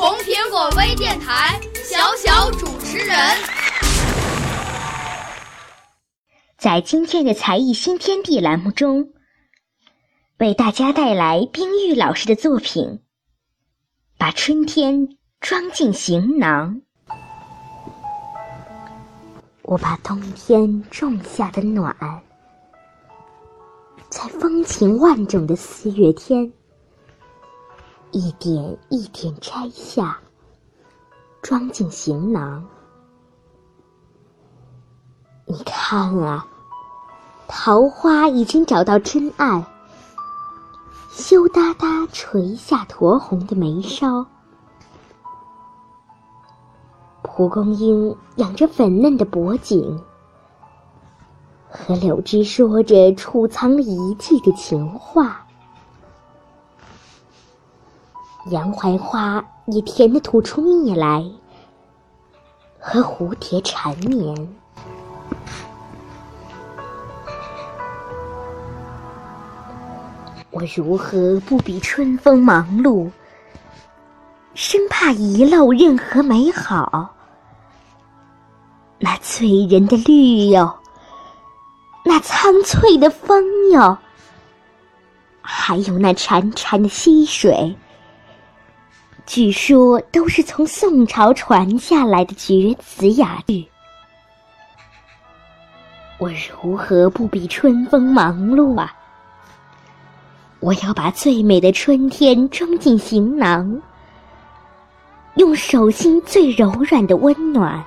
[0.00, 3.16] 红苹果微电台小小主持人。
[6.56, 9.08] 在今天的才艺新天地栏目中，
[10.38, 12.84] 为大家带来冰玉老师的作品
[14.16, 16.80] 《把春天装进行囊》。
[19.62, 21.92] 我把冬天种下的暖，
[24.10, 26.52] 在风情万种的四月天，
[28.10, 30.18] 一点一点摘下，
[31.42, 32.64] 装进行囊。
[35.46, 36.46] 你看啊，
[37.46, 39.64] 桃花已经找到真爱，
[41.10, 44.26] 羞答答垂下酡红的眉梢。
[47.22, 50.02] 蒲公英仰着粉嫩的脖颈，
[51.70, 55.44] 和柳枝说着储藏了一季的情话。
[58.50, 61.24] 洋槐花也甜的吐出蜜来，
[62.78, 64.48] 和蝴蝶缠绵。
[70.50, 73.10] 我如何不比春风忙碌，
[74.54, 77.14] 生怕遗漏任何美好？
[78.98, 80.78] 那醉人的绿哟，
[82.04, 83.98] 那苍翠的风哟，
[85.42, 87.76] 还有那潺潺的溪水，
[89.28, 93.68] 据说都是从宋朝传下来的绝词雅句。
[96.16, 98.90] 我如何不比春风忙碌啊？
[100.60, 103.78] 我要把最美的春天装进行囊，
[105.34, 107.84] 用手心最柔软的温暖，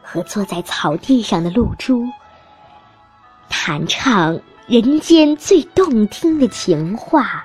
[0.00, 2.04] 和坐在草地上的露珠，
[3.48, 4.38] 弹唱
[4.68, 7.44] 人间最动听的情话。